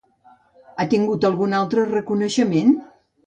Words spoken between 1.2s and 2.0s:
algun altre